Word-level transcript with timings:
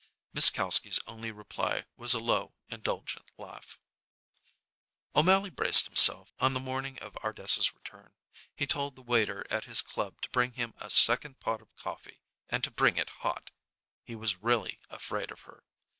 Miss 0.33 0.49
Kalski's 0.49 0.99
only 1.05 1.29
reply 1.31 1.85
was 1.95 2.15
a 2.15 2.19
low, 2.19 2.55
indulgent 2.69 3.29
laugh. 3.37 3.77
O'Mally 5.15 5.51
braced 5.51 5.85
himself 5.85 6.33
on 6.39 6.55
the 6.55 6.59
morning 6.59 6.97
of 6.97 7.15
Ardessa's 7.23 7.75
return. 7.75 8.11
He 8.55 8.65
told 8.65 8.95
the 8.95 9.03
waiter 9.03 9.45
at 9.51 9.65
his 9.65 9.83
club 9.83 10.19
to 10.23 10.29
bring 10.31 10.53
him 10.53 10.73
a 10.79 10.89
second 10.89 11.39
pot 11.39 11.61
of 11.61 11.75
coffee 11.75 12.23
and 12.49 12.63
to 12.63 12.71
bring 12.71 12.97
it 12.97 13.11
hot. 13.21 13.51
He 14.03 14.15
was 14.15 14.41
really 14.41 14.79
afraid 14.89 15.29
of 15.29 15.41
her. 15.41 15.65